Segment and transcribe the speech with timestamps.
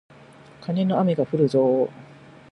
[0.61, 1.91] カネの雨がふるぞー